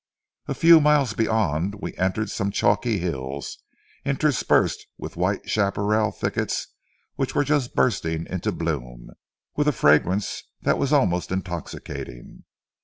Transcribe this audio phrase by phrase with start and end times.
[0.47, 3.59] A few miles beyond we entered some chalky hills,
[4.03, 6.69] interspersed with white chaparral thickets
[7.17, 9.11] which were just bursting into bloom,
[9.55, 12.45] with a fragrance that was almost intoxicating.